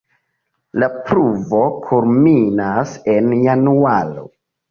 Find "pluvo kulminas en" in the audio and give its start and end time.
1.09-3.29